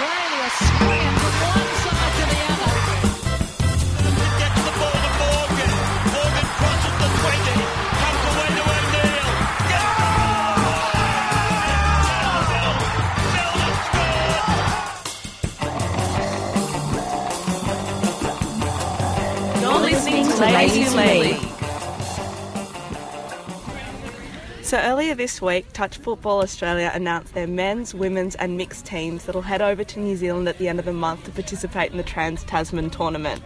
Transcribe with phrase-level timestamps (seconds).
[0.00, 1.19] Australia swinging
[24.70, 29.42] So earlier this week, Touch Football Australia announced their men's, women's, and mixed teams that'll
[29.42, 32.04] head over to New Zealand at the end of the month to participate in the
[32.04, 33.42] Trans Tasman tournament.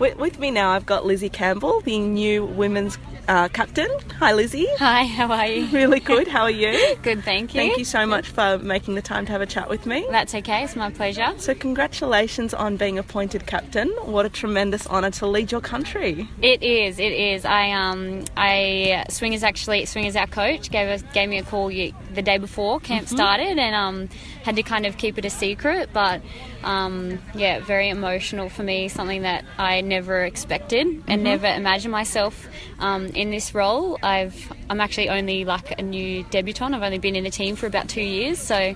[0.00, 2.96] With, with me now, I've got Lizzie Campbell, the new women's
[3.28, 3.86] uh, captain.
[4.18, 4.66] Hi, Lizzie.
[4.78, 5.66] Hi, how are you?
[5.66, 6.26] Really good.
[6.26, 6.96] How are you?
[7.02, 7.60] Good, thank you.
[7.60, 10.06] Thank you so much for making the time to have a chat with me.
[10.10, 11.34] That's okay, it's my pleasure.
[11.36, 13.90] So, congratulations on being appointed captain.
[14.04, 16.26] What a tremendous honour to lead your country.
[16.40, 17.44] It is, it is.
[17.44, 21.70] I um I Swingers actually Swingers our coach gave us gave me a call
[22.14, 24.08] the day before camp started and um
[24.42, 26.22] had to kind of keep it a secret, but
[26.64, 32.48] um yeah, very emotional for me, something that I never expected and never imagined myself
[32.78, 33.98] um, in this role.
[34.02, 36.74] I've I'm actually only like a new debutant.
[36.74, 38.74] I've only been in the team for about two years, so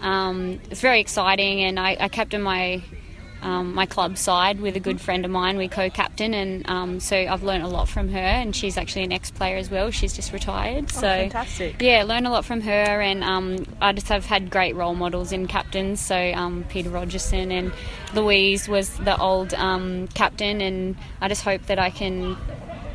[0.00, 1.62] um, it's very exciting.
[1.62, 2.82] And I, I in my
[3.42, 5.56] um, my club side with a good friend of mine.
[5.58, 8.18] We co-captain, and um, so I've learned a lot from her.
[8.18, 9.90] And she's actually an ex-player as well.
[9.90, 10.90] She's just retired.
[10.90, 11.80] So fantastic.
[11.80, 15.32] Yeah, learned a lot from her, and um, I just have had great role models
[15.32, 16.00] in captains.
[16.00, 17.72] So um, Peter Rogerson and
[18.14, 22.36] Louise was the old um, captain, and I just hope that I can.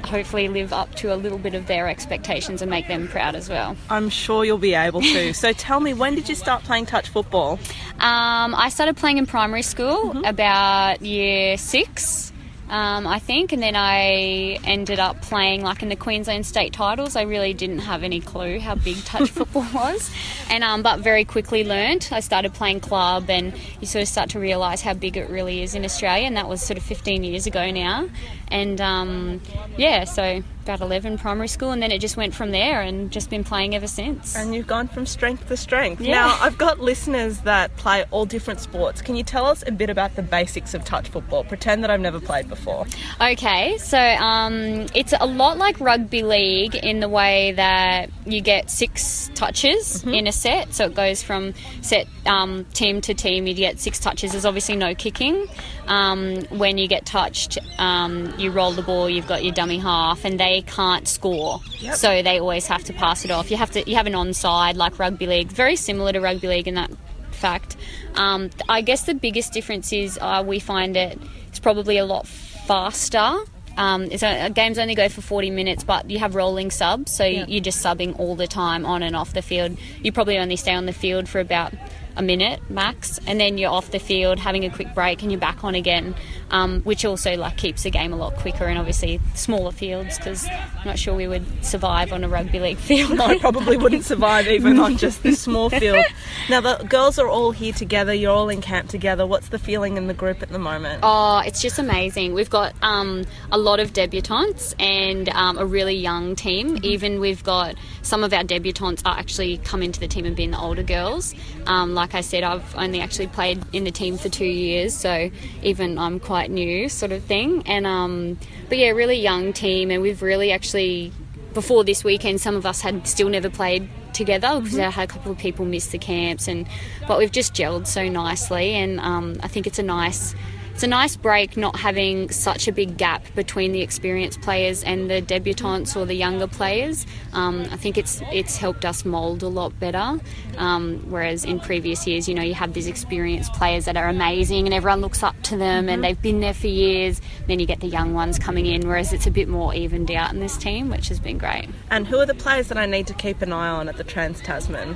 [0.06, 3.50] Hopefully, live up to a little bit of their expectations and make them proud as
[3.50, 3.76] well.
[3.90, 5.34] I'm sure you'll be able to.
[5.36, 7.59] so, tell me, when did you start playing touch football?
[8.00, 10.26] Um, I started playing in primary school Mm-hmm.
[10.26, 12.31] about year six,
[12.70, 17.16] um, I think, and then I ended up playing like in the Queensland state titles.
[17.16, 20.12] I really didn't have any clue how big touch football was,
[20.50, 22.12] and um, but very quickly learnt.
[22.12, 25.62] I started playing club, and you sort of start to realise how big it really
[25.62, 28.10] is in Australia, and that was sort of 15 years ago now.
[28.50, 29.42] And um,
[29.78, 33.30] yeah, so about 11 primary school, and then it just went from there, and just
[33.30, 34.36] been playing ever since.
[34.36, 36.02] And you've gone from strength to strength.
[36.02, 36.16] Yeah.
[36.16, 39.02] Now, I've got listeners that play all different sports.
[39.02, 41.44] Can you tell us a bit about the basics of touch football?
[41.44, 42.86] Pretend that I've never played before.
[43.22, 48.70] Okay, so um, it's a lot like rugby league in the way that you get
[48.70, 50.73] six touches in a set.
[50.73, 53.48] So it goes from set um, team to team.
[53.48, 54.32] You get six touches.
[54.32, 55.48] There's obviously no kicking.
[55.87, 59.09] Um, when you get touched, um, you roll the ball.
[59.09, 61.61] You've got your dummy half, and they can't score.
[61.80, 61.95] Yep.
[61.95, 63.49] So they always have to pass it off.
[63.49, 63.89] You have to.
[63.89, 65.48] You have an onside like rugby league.
[65.49, 66.92] Very similar to rugby league in that
[67.31, 67.77] fact.
[68.15, 72.27] Um, I guess the biggest difference is uh, we find it it's probably a lot
[72.27, 73.36] faster.
[73.77, 77.23] Um, it's a, games only go for 40 minutes, but you have rolling subs, so
[77.23, 77.45] Yeah.
[77.48, 79.77] you're just subbing all the time on and off the field.
[80.02, 81.73] You probably only stay on the field for about
[82.17, 85.39] a minute max, and then you're off the field having a quick break, and you're
[85.39, 86.16] back on again,
[86.52, 90.48] um, which also like keeps the game a lot quicker and obviously smaller fields because
[90.48, 93.20] I'm not sure we would survive on a rugby league field.
[93.20, 96.04] I probably wouldn't survive even on just this small field.
[96.50, 98.14] Now, the girls are all here together.
[98.14, 99.26] You're all in camp together.
[99.26, 101.02] What's the feeling in the group at the moment?
[101.04, 102.34] Oh, it's just amazing.
[102.34, 106.80] We've got um, a lot of debutantes and um, a really young team.
[106.84, 110.52] Even we've got some of our debutantes are actually come into the team and been
[110.52, 111.36] the older girls.
[111.66, 115.30] Um, like I said, I've only actually played in the team for two years, so
[115.62, 117.64] even I'm quite new, sort of thing.
[117.66, 121.12] And um, but yeah, really young team, and we've really actually
[121.54, 125.12] before this weekend, some of us had still never played together because I had a
[125.12, 126.66] couple of people miss the camps, and
[127.10, 130.34] but we've just gelled so nicely, and um, I think it's a nice.
[130.77, 135.10] It's a nice break not having such a big gap between the experienced players and
[135.10, 137.07] the debutantes or the younger players.
[137.33, 140.19] Um, I think it's it's helped us mould a lot better.
[140.56, 144.68] Um, whereas in previous years, you know, you have these experienced players that are amazing
[144.68, 147.21] and everyone looks up to them and they've been there for years.
[147.48, 150.31] Then you get the young ones coming in, whereas it's a bit more evened out
[150.31, 151.69] in this team, which has been great.
[151.89, 154.04] And who are the players that I need to keep an eye on at the
[154.04, 154.95] Trans Tasman?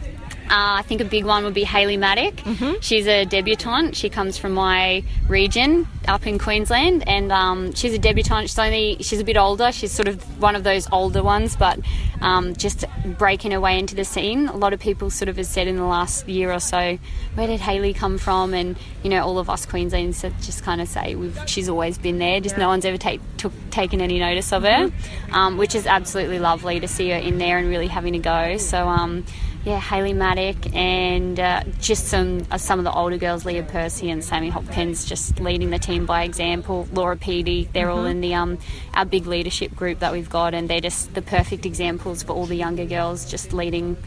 [0.52, 2.42] Uh, I think a big one would be Hayley Maddock.
[2.82, 3.96] She's a debutante.
[3.96, 8.50] She comes from my region up in Queensland, and um, she's a debutante.
[8.50, 9.72] She's only she's a bit older.
[9.72, 11.80] She's sort of one of those older ones, but
[12.20, 12.84] um, just
[13.18, 14.50] breaking her way into the scene.
[14.50, 16.98] A lot of people sort of have said in the last year or so,
[17.36, 18.54] where did Hayley come from?
[18.54, 22.20] And you know, all of us Queenslanders just kind of say we've she's always been
[22.20, 22.42] there.
[22.42, 24.92] Just no one's ever take, took, taken any notice of her,
[25.32, 28.58] um, which is absolutely lovely to see her in there and really having a go.
[28.58, 29.24] So.
[29.64, 34.10] Yeah, Hayley Maddock and uh, just some uh, some of the older girls, Leah Percy
[34.10, 36.88] and Sammy Hopkins, just leading the team by example.
[36.92, 38.58] Laura Peaty, they're all in the um,
[38.96, 42.48] our big leadership group that we've got, and they're just the perfect examples for all
[42.48, 43.98] the younger girls, just leading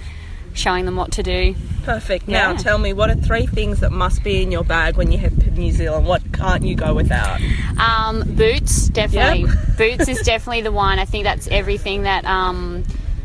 [0.55, 1.55] showing them what to do.
[1.85, 2.27] Perfect.
[2.27, 5.19] Now tell me, what are three things that must be in your bag when you
[5.19, 6.07] head to New Zealand?
[6.07, 7.41] What can't you go without?
[7.79, 9.43] Um, boots, definitely.
[9.43, 9.77] Yep.
[9.77, 10.99] boots is definitely the one.
[10.99, 12.85] I think that's everything that um,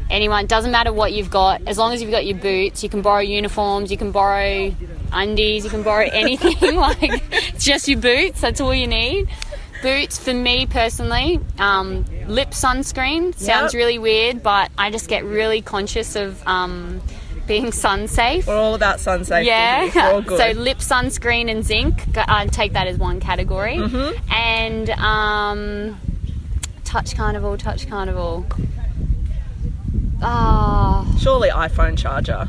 [0.09, 0.45] anyone.
[0.47, 2.83] Doesn't matter what you've got, as long as you've got your boots.
[2.83, 3.91] You can borrow uniforms.
[3.91, 4.73] You can borrow
[5.11, 5.63] undies.
[5.63, 6.75] You can borrow anything.
[6.75, 6.99] like
[7.31, 8.41] it's just your boots.
[8.41, 9.29] That's all you need.
[9.81, 11.39] Boots for me personally.
[11.57, 13.79] Um, lip sunscreen sounds Yep.
[13.79, 17.01] really weird, but I just get really conscious of um,
[17.47, 18.45] being sun safe.
[18.45, 19.47] We're all about sun safety.
[19.47, 19.85] Yeah.
[19.87, 20.03] here.
[20.03, 20.37] We're all good.
[20.55, 22.05] So lip sunscreen and zinc.
[22.17, 23.77] I take that as one category.
[23.77, 24.31] Mm-hmm.
[24.33, 26.01] And um,
[26.83, 28.45] touch carnival, touch carnival.
[30.21, 32.47] Ah, Surely iPhone charger.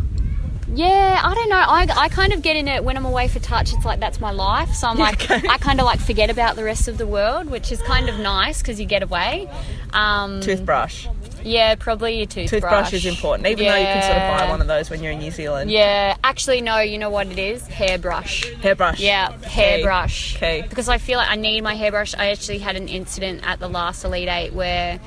[0.72, 1.20] yeah.
[1.22, 1.56] I don't know.
[1.56, 3.72] I, I kind of get in it when I'm away for touch.
[3.72, 4.72] It's like that's my life.
[4.74, 5.46] So I'm like Okay.
[5.48, 8.18] I kind of like forget about the rest of the world, which is kind of
[8.18, 9.48] nice because you get away.
[9.92, 11.06] Um, Toothbrush.
[11.42, 12.50] yeah, probably your toothbrush.
[12.50, 15.12] Toothbrush is important, even though you can sort of buy one of those when you're
[15.12, 15.70] in New Zealand.
[15.70, 16.78] Yeah, actually, no.
[16.80, 17.66] You know what it is?
[17.66, 18.44] Hairbrush.
[18.62, 19.00] Hairbrush.
[19.00, 20.36] Yeah, hairbrush.
[20.36, 20.64] Okay.
[20.68, 22.14] Because I feel like I need my hairbrush.
[22.14, 25.00] I actually had an incident at the last Elite Eight where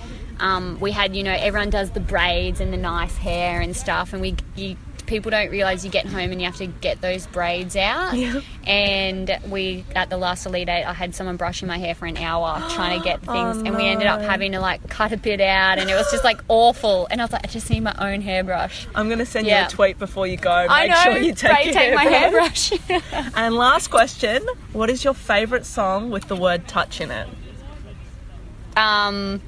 [0.44, 4.12] um, we had, you know, everyone does the braids and the nice hair and stuff,
[4.13, 4.75] and we you,
[5.06, 8.13] people don't realize you get home and you have to get those braids out.
[8.16, 8.40] Yeah.
[8.66, 12.18] And we at the last Elite Eight, I had someone brushing my hair for an
[12.18, 15.18] hour trying to get Oh, things, and we ended up having to like cut a
[15.18, 17.07] bit out, and it was just like awful.
[17.12, 18.88] And I was like, I just need my own hairbrush.
[18.95, 19.62] I'm going to send Yeah.
[19.62, 20.62] you a tweet before you go.
[20.63, 20.95] Make I know.
[21.04, 22.74] sure you take, your take my hairbrush.
[23.36, 27.28] And last question What is your favourite song with the word touch in it?
[28.75, 29.42] Um,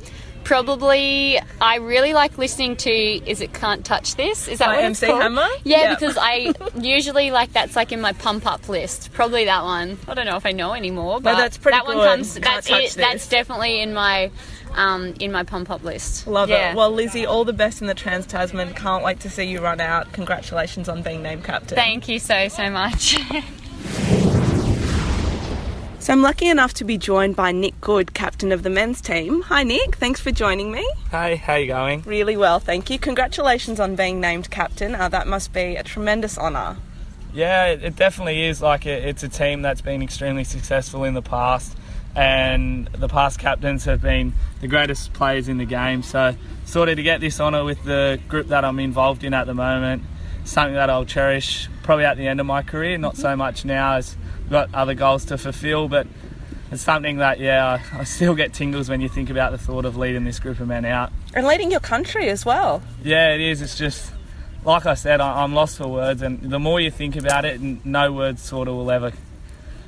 [0.45, 4.85] probably, I really like listening to "Is It Can't Touch This." Is that By what
[4.85, 5.21] it's MC called?
[5.21, 5.47] Hammer?
[5.65, 5.95] Yeah, Yeah.
[5.95, 9.11] because I usually like that's like in my pump up list.
[9.11, 9.97] Probably that one.
[10.07, 12.07] I don't know if I know anymore, but that's pretty that one good.
[12.07, 12.33] comes.
[12.33, 12.73] Can't That's it.
[12.73, 12.93] this.
[12.95, 14.31] That's definitely in my
[14.75, 16.27] um, in my pump up list.
[16.27, 16.71] Love yeah.
[16.71, 16.75] it.
[16.75, 18.73] Well, Lizzie, all the best in the Trans Tasman.
[18.73, 20.13] Can't wait to see you run out.
[20.13, 21.75] Congratulations on being named captain.
[21.75, 23.17] Thank you so so much.
[26.05, 29.41] So I'm lucky enough to be joined by Nick Good, captain of the men's team.
[29.41, 29.95] Hi, Nick.
[29.95, 30.87] Thanks for joining me.
[31.09, 32.03] Hey, how you going?
[32.03, 32.99] Really well, thank you.
[32.99, 34.93] Congratulations on being named captain.
[34.93, 36.77] Uh, that must be a tremendous honour.
[37.33, 38.61] Yeah, it, it definitely is.
[38.61, 41.75] Like it, it's a team that's been extremely successful in the past,
[42.15, 46.03] and the past captains have been the greatest players in the game.
[46.03, 46.35] So,
[46.65, 49.55] sort of to get this honour with the group that I'm involved in at the
[49.55, 50.03] moment,
[50.43, 52.95] something that I'll cherish probably at the end of my career.
[52.99, 54.15] Not so much now as
[54.49, 56.07] got other goals to fulfil, but
[56.71, 59.85] it's something that yeah, I, I still get tingles when you think about the thought
[59.85, 61.11] of leading this group of men out.
[61.33, 62.81] And leading your country as well.
[63.03, 63.61] Yeah, it is.
[63.61, 64.11] It's just
[64.63, 67.61] like I said, I- I'm lost for words, and the more you think about it,
[67.85, 69.11] no words sort of will ever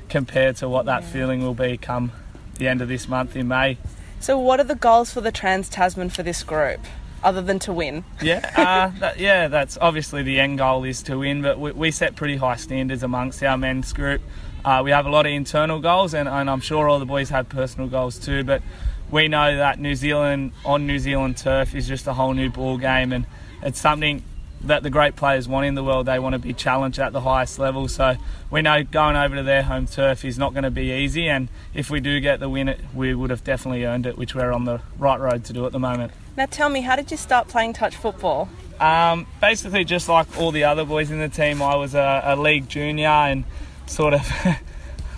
[0.08, 2.12] compare to what that feeling will be come
[2.58, 3.76] the end of this month in May.
[4.20, 6.80] So, what are the goals for the Trans Tasman for this group,
[7.22, 8.04] other than to win?
[8.22, 11.90] Yeah, uh, that, yeah, that's obviously the end goal is to win, but we, we
[11.90, 14.20] set pretty high standards amongst our men's group.
[14.64, 17.30] Uh, we have a lot of internal goals, and, and I'm sure all the boys
[17.30, 18.44] have personal goals too.
[18.44, 18.62] But
[19.10, 22.76] we know that New Zealand on New Zealand turf is just a whole new ball
[22.76, 23.26] game, and
[23.62, 24.22] it's something
[24.62, 26.06] that the great players want in the world.
[26.06, 27.88] They want to be challenged at the highest level.
[27.88, 28.16] So
[28.50, 31.48] we know going over to their home turf is not going to be easy, and
[31.74, 34.52] if we do get the win, it we would have definitely earned it, which we're
[34.52, 36.12] on the right road to do at the moment.
[36.36, 38.48] Now, tell me, how did you start playing touch football?
[38.80, 42.36] Um, basically, just like all the other boys in the team, I was a, a
[42.36, 43.44] league junior and
[43.86, 44.30] sort of.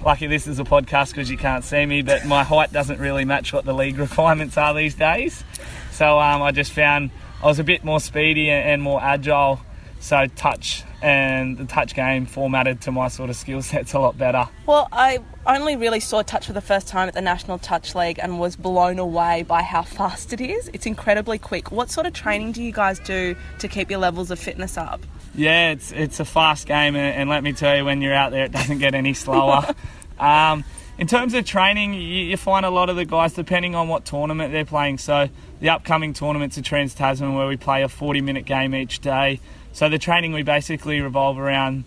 [0.03, 3.27] Lucky this is a podcast because you can't see me, but my height doesn't really
[3.27, 5.45] match what the league requirements are these days.
[5.93, 7.11] So um, I just found
[7.43, 9.61] I was a bit more speedy and, more agile.
[10.01, 14.17] So touch and the touch game formatted to my sort of skill sets a lot
[14.17, 14.49] better.
[14.67, 18.19] Well, I only really saw touch for the first time at the National Touch League
[18.19, 20.71] and was blown away by how fast it is.
[20.73, 21.71] It's incredibly quick.
[21.71, 25.05] What sort of training do you guys do to keep your levels of fitness up?
[25.35, 28.33] Yeah, it's it's a fast game, and, and let me tell you, when you're out
[28.33, 29.75] there, it doesn't get any slower.
[30.19, 30.65] um,
[31.01, 34.05] in terms of training, you, you find a lot of the guys, depending on what
[34.05, 34.99] tournament they're playing.
[34.99, 39.41] So the upcoming tournaments are Trans Tasman, where we play a 40-minute game each day.
[39.73, 41.85] So the training we basically revolve around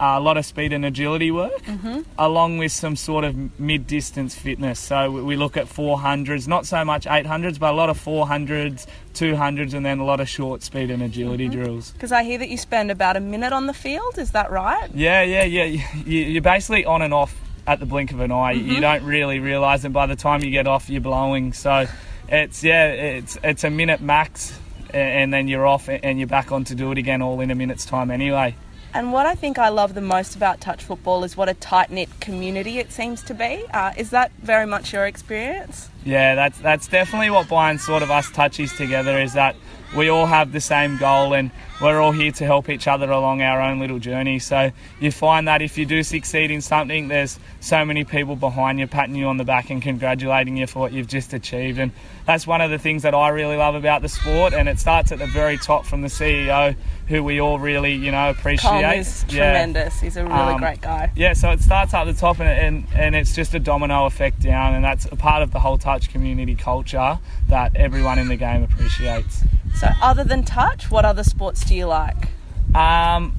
[0.00, 1.62] uh, a lot of speed and agility work,
[2.18, 4.80] along with some sort of mid-distance fitness.
[4.80, 8.86] So we, we look at 400s, not so much 800s, but a lot of 400s,
[9.14, 11.92] 200s, and then a lot of short speed and agility drills.
[11.92, 14.90] Because I hear that you spend about a minute on the field, is that right?
[14.92, 15.86] Yeah, yeah, yeah.
[16.04, 18.52] You, you're basically on and off at the blink of an eye.
[18.52, 21.52] You don't really realise, and by the time you get off, you're blowing.
[21.52, 21.86] So
[22.28, 24.58] it's yeah, it's it's a minute max,
[24.90, 27.54] and then you're off, and you're back on to do it again, all in a
[27.54, 28.54] minute's time anyway.
[28.94, 31.90] And what I think I love the most about touch football is what a tight
[31.90, 33.64] knit community it seems to be.
[33.74, 35.90] Uh, is that very much your experience?
[36.06, 39.56] Yeah, that's that's definitely what binds sort of us touchies together is that
[39.96, 43.42] we all have the same goal and we're all here to help each other along
[43.42, 44.38] our own little journey.
[44.38, 48.78] So you find that if you do succeed in something, there's so many people behind
[48.80, 51.78] you patting you on the back and congratulating you for what you've just achieved.
[51.78, 51.92] And
[52.24, 54.54] that's one of the things that I really love about the sport.
[54.54, 56.74] And it starts at the very top from the CEO,
[57.08, 58.70] who we all really, you know, appreciate.
[58.70, 59.44] Colm is Yeah.
[59.52, 60.00] tremendous.
[60.00, 61.10] He's a really Um, great guy.
[61.14, 64.40] Yeah, so it starts at the top and, and, and it's just a domino effect
[64.40, 68.36] down, and that's a part of the whole touch community culture that everyone in the
[68.36, 69.42] game appreciates.
[69.76, 72.28] So, other than touch, what other sports do you like?
[72.74, 73.34] Um,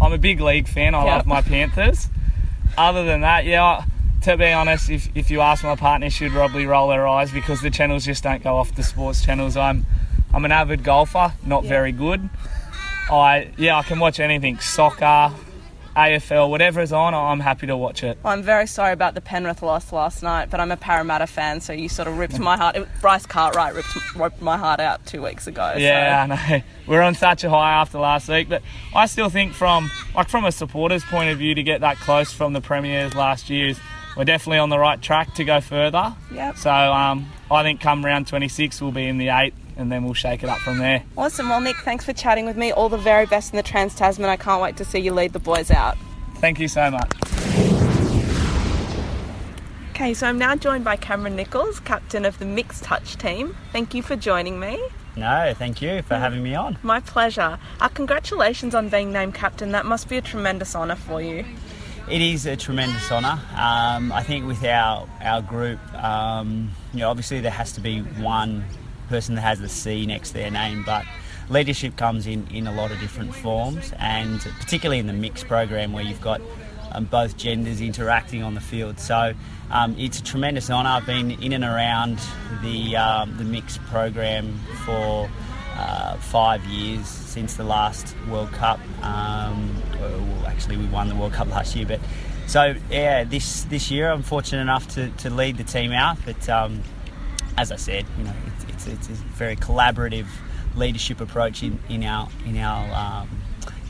[0.00, 0.94] I'm a big league fan.
[0.94, 1.16] I Yeah.
[1.16, 2.08] love my Panthers.
[2.76, 3.84] Other than that, yeah,
[4.22, 7.60] to be honest, if, if you ask my partner, she'd probably roll her eyes because
[7.60, 9.56] the channels just don't go off the sports channels.
[9.56, 9.84] I'm
[10.32, 12.28] I'm an avid golfer, not very good.
[13.10, 15.32] I yeah, I can watch anything, soccer,
[15.98, 17.12] AFL, whatever's on.
[17.12, 18.18] I'm happy to watch it.
[18.24, 21.72] I'm very sorry about the Penrith loss last night, but I'm a Parramatta fan, so
[21.72, 22.76] you sort of ripped my heart.
[22.76, 25.74] It, Bryce Cartwright ripped, ripped my heart out two weeks ago.
[25.76, 26.32] Yeah, so.
[26.32, 26.64] I know.
[26.86, 28.62] We're on such a high after last week, but
[28.94, 32.32] I still think from like from a supporter's point of view to get that close
[32.32, 33.80] from the premiers last year, is-
[34.16, 36.16] we're definitely on the right track to go further.
[36.32, 36.56] Yep.
[36.56, 40.12] So um, I think come round 26 we'll be in the eight, and then we'll
[40.12, 41.02] shake it up from there.
[41.16, 41.48] Awesome.
[41.48, 42.72] Well, Nick, thanks for chatting with me.
[42.72, 44.28] All the very best in the Trans Tasman.
[44.28, 45.96] I can't wait to see you lead the boys out.
[46.36, 47.10] Thank you so much.
[49.90, 53.56] Okay, so I'm now joined by Cameron Nicholls, captain of the mixed touch team.
[53.72, 54.80] Thank you for joining me.
[55.16, 56.78] No, thank you for having me on.
[56.84, 57.58] My pleasure.
[57.80, 59.72] Uh, congratulations on being named captain.
[59.72, 61.44] That must be a tremendous honour for you.
[62.08, 63.40] It is a tremendous honour.
[63.56, 68.00] Um, I think with our our group, um, you know, obviously there has to be
[68.00, 68.64] one
[69.08, 71.04] person that has the C next to their name, but
[71.48, 75.92] leadership comes in in a lot of different forms, and particularly in the mixed program
[75.92, 76.40] where you've got
[76.92, 78.98] um, both genders interacting on the field.
[78.98, 79.34] So
[79.70, 80.90] um, it's a tremendous honour.
[80.90, 82.20] I've been in and around
[82.62, 85.28] the um, the mixed program for
[85.74, 88.80] uh, five years since the last World Cup.
[89.02, 92.00] Um, well, actually, we won the World Cup last year, but
[92.46, 96.18] so yeah, this this year I'm fortunate enough to, to lead the team out.
[96.24, 96.82] But um,
[97.56, 98.32] as I said, you know,
[98.86, 100.26] it's, it's, a very collaborative
[100.74, 103.28] leadership approach in, in our in our um,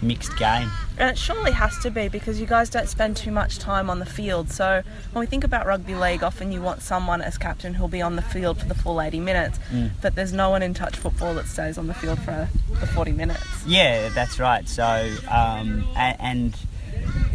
[0.02, 0.70] mixed game.
[0.96, 3.98] And it surely has to be because you guys don't spend too much time on
[3.98, 4.50] the field.
[4.50, 8.02] So when we think about rugby league, often you want someone as captain who'll be
[8.02, 9.58] on the field for the full 80 minutes,
[10.00, 12.48] but there's no one in touch football that stays on the field for
[12.80, 13.64] the 40 minutes.
[13.66, 14.68] Yeah, that's right.
[14.68, 14.84] So,
[15.30, 16.56] um, and, and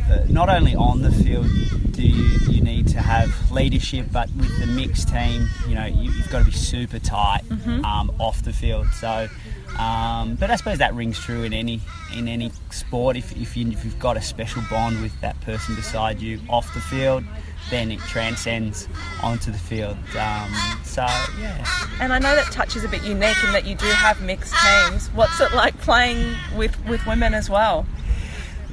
[0.09, 1.47] uh, not only on the field
[1.91, 6.11] do you, you need to have leadership, but with the mixed team, you know, you,
[6.11, 7.41] you've got to be super tight
[7.83, 8.87] um, off the field.
[8.93, 9.27] So,
[9.79, 11.81] um, but I suppose that rings true in any
[12.15, 13.17] in any sport.
[13.17, 16.71] If, if, you, if you've got a special bond with that person beside you off
[16.73, 17.23] the field,
[17.71, 18.87] then it transcends
[19.23, 19.97] onto the field.
[20.17, 21.05] Um, so,
[21.39, 21.65] yeah.
[21.99, 24.53] And I know that touch is a bit unique in that you do have mixed
[24.53, 25.07] teams.
[25.09, 27.87] What's it like playing with, with women as well?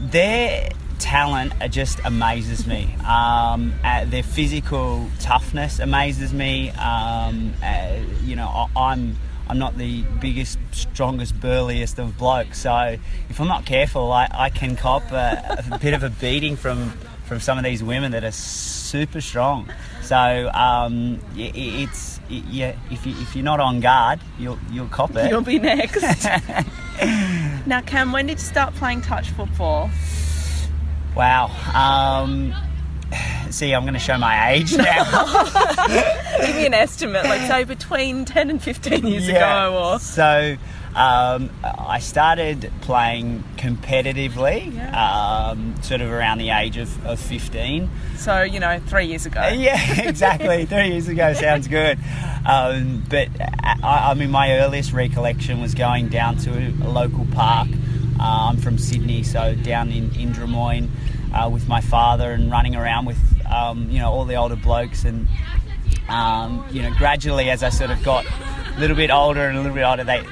[0.01, 2.95] their talent just amazes me.
[3.07, 6.71] Um, uh, their physical toughness amazes me.
[6.71, 9.17] Um, uh, you know, I, I'm
[9.49, 12.97] I'm not the biggest, strongest, burliest of blokes, so
[13.29, 16.91] if I'm not careful, I, I can cop a, a bit of a beating from
[17.25, 19.69] from some of these women that are super strong.
[20.03, 20.17] So
[20.55, 21.53] um, i- i-
[21.83, 25.31] it's i- yeah, if you if you're not on guard, you'll you'll cop it.
[25.31, 26.03] You'll be next.
[27.67, 29.91] now, Cam, when did you start playing touch football?
[31.21, 31.51] Wow.
[31.75, 32.55] Um,
[33.51, 35.05] see, I'm going to show my age now.
[36.47, 40.57] Give me an estimate, like say between 10 and 15 years ago, or So
[40.95, 47.91] um, I started playing competitively, um, sort of around the age of, of 15.
[48.17, 49.47] so, you know, three years ago.
[49.49, 50.65] Yeah, exactly.
[50.65, 51.99] Three years ago sounds good.
[52.47, 53.29] Um, but
[53.85, 57.69] I, I mean, my earliest recollection was going down to a local park.
[58.19, 60.91] Uh, I'm from Sydney, so down in, in Drummoyne
[61.33, 65.05] uh, with my father and running around with, um, you know, all the older blokes.
[65.05, 65.29] And,
[66.09, 69.61] um, you know, gradually as I sort of got a little bit older and a
[69.61, 70.25] little bit older, they,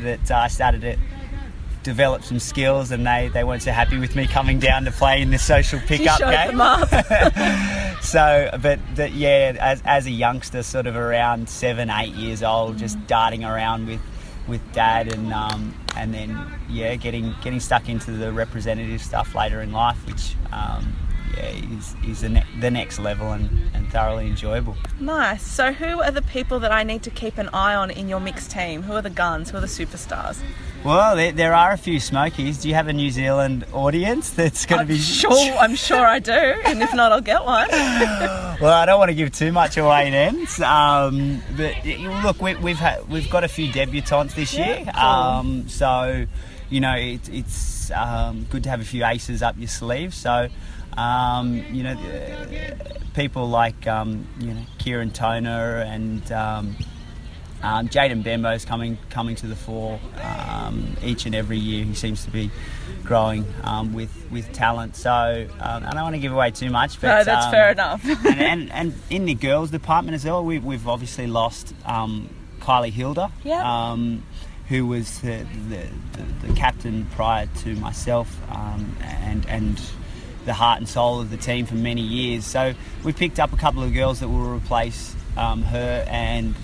[0.00, 0.96] that uh, I started to
[1.82, 5.22] develop some skills and they, they weren't so happy with me coming down to play
[5.22, 6.58] in the social pickup game
[8.02, 12.76] so but that yeah as, as a youngster sort of around seven eight years old
[12.76, 14.00] just darting around with
[14.46, 19.60] with dad and um, and then yeah getting getting stuck into the representative stuff later
[19.60, 20.94] in life which um,
[21.36, 24.76] yeah, is, is the, ne- the next level and, and thoroughly enjoyable.
[24.98, 25.42] Nice.
[25.46, 28.20] So, who are the people that I need to keep an eye on in your
[28.20, 28.82] mixed team?
[28.82, 29.50] Who are the guns?
[29.50, 30.40] Who are the superstars?
[30.84, 32.58] Well, there, there are a few Smokies.
[32.58, 36.18] Do you have a New Zealand audience that's going to be Sure, I'm sure I
[36.20, 37.68] do, and if not, I'll get one.
[38.60, 40.46] Well, I don't want to give too much away then.
[40.62, 41.82] Um, but
[42.22, 45.02] look, we, we've had, we've got a few debutantes this year, cool.
[45.02, 46.26] um, so
[46.68, 50.12] you know it, it's um, good to have a few aces up your sleeve.
[50.12, 50.48] So
[50.96, 51.96] um, you know
[53.14, 56.30] people like um, you know Kieran Toner and.
[56.32, 56.76] Um,
[57.62, 61.84] um, Jaden Bembo is coming coming to the fore um, each and every year.
[61.84, 62.50] He seems to be
[63.04, 64.96] growing um, with with talent.
[64.96, 67.70] So um, I don't want to give away too much, but No, that's um, fair
[67.72, 68.02] enough.
[68.26, 72.30] and, and, and in the girls department as well, we, we've obviously lost um,
[72.60, 73.90] Kylie Hilder, Yeah.
[73.90, 74.22] um,
[74.68, 79.78] who was the, the, the, the captain prior to myself, um, and and
[80.50, 82.44] the heart and soul of the team for many years.
[82.44, 86.56] So we picked up a couple of girls that will replace um, her, and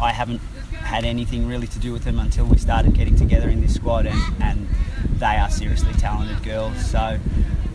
[0.00, 0.38] I haven't
[0.74, 4.06] had anything really to do with them until we started getting together in this squad,
[4.06, 4.68] and, and
[5.18, 6.76] they are seriously talented girls.
[6.88, 7.18] So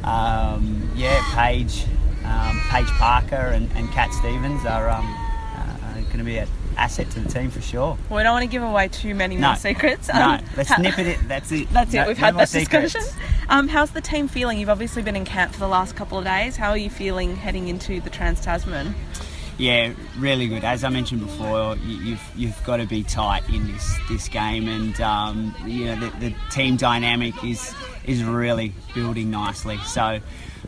[0.06, 1.84] um, yeah, Paige,
[2.24, 5.06] um, Paige Parker, and, and Kat Stevens are um,
[5.58, 6.48] uh, going to be an
[6.78, 7.98] asset to the team for sure.
[8.10, 9.48] we don't want to give away too many No.
[9.50, 10.08] more secrets.
[10.08, 11.20] No, Um, let's nip it.
[11.28, 11.70] That's it.
[11.72, 12.08] That's No- it.
[12.08, 13.02] We've no had that discussion.
[13.50, 14.60] Um, how's the team feeling?
[14.60, 16.56] You've obviously been in camp for the last couple of days.
[16.56, 18.94] How are you feeling heading into the Trans Tasman?
[19.58, 20.64] Yeah, really good.
[20.64, 24.68] As I mentioned before, you, you've you've got to be tight in this this game,
[24.68, 27.74] and um, you know the, the team dynamic is
[28.06, 29.78] is really building nicely.
[29.80, 30.20] So,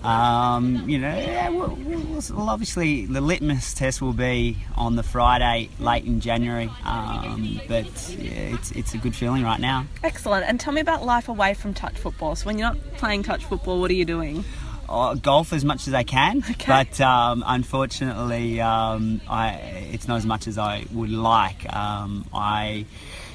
[0.03, 5.03] um, you know, yeah, we'll, we'll, we'll obviously the litmus test will be on the
[5.03, 7.85] Friday late in January, um, but
[8.17, 9.85] yeah, it's it's a good feeling right now.
[10.03, 10.45] Excellent.
[10.47, 12.35] And tell me about life away from touch football.
[12.35, 14.43] So when you're not playing touch football, what are you doing?
[14.91, 19.53] uh, golf as much as I can, but um, unfortunately, um, I,
[19.91, 21.71] it's not as much as I would like.
[21.73, 22.85] Um, I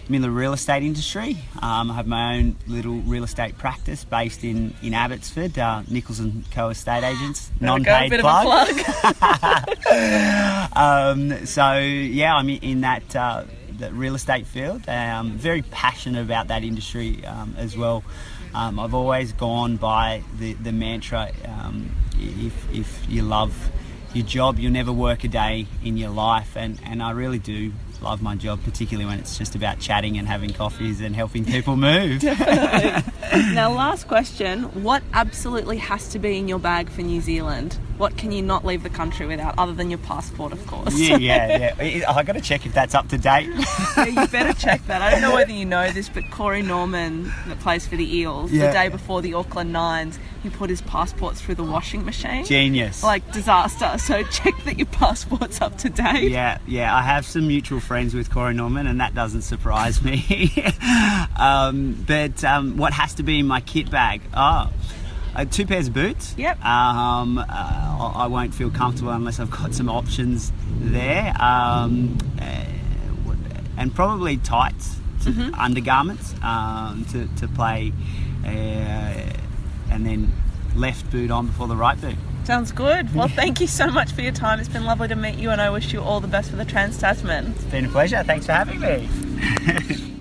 [0.09, 1.39] am in the real estate industry.
[1.61, 6.21] Um, I have my own little real estate practice based in, in Abbotsford, uh, Nicholls
[6.21, 6.69] and Co.
[6.69, 8.69] Estate Agents, go, non-paid plug.
[8.69, 9.77] plug.
[10.77, 13.45] Um, so yeah, I'm in- in that, uh,
[13.79, 14.89] that real estate field.
[14.89, 18.05] I'm very passionate about that industry um, as well.
[18.55, 23.71] Um, I've always gone by the, the mantra: um, if if you love
[24.15, 27.73] your job, you'll never work a day in your life, and, and I really do
[28.02, 31.76] love my job, particularly when it's just about chatting and having coffees and helping people
[31.76, 32.23] move.
[33.52, 34.65] now, last question.
[34.82, 37.78] What absolutely has to be in your bag for New Zealand?
[37.99, 40.99] What can you not leave the country without, other than your passport, of course?
[40.99, 42.11] yeah, yeah, yeah.
[42.13, 43.49] I got to check if that's up to date.
[43.97, 45.00] Yeah, you better check that.
[45.00, 48.52] I don't know whether you know this, but Corey Norman, that plays for the Eels,
[48.52, 48.67] Yeah.
[48.67, 52.45] the day before the Auckland Nines, he put his passport through the washing machine.
[52.45, 53.02] Genius.
[53.02, 53.97] Like disaster.
[53.99, 56.30] So check that your passport's up to date.
[56.30, 56.95] Yeah, yeah.
[56.95, 60.52] I have some mutual friends with Corey Norman, and that doesn't surprise me.
[61.39, 64.21] um, but um, what has to be in my kit bag?
[64.35, 64.71] Oh,
[65.37, 66.35] uh, two pairs of boots.
[66.37, 66.65] Yep.
[66.65, 71.35] Um, uh, I I won't feel comfortable unless I've got some options there.
[71.41, 72.65] Um, uh,
[73.79, 75.55] and probably tights, to, Mm-hmm.
[75.55, 77.93] undergarments um, to, to play,
[78.45, 80.33] uh, and then
[80.75, 82.17] left boot on before the right boot.
[82.45, 83.15] Sounds good.
[83.15, 84.61] Well, thank you so much for your time.
[84.61, 86.65] It's been lovely to meet you, and I wish you all the best for the
[86.65, 87.53] Trans Tasman.
[87.53, 88.23] It's been a pleasure.
[88.23, 90.13] Thanks for having me.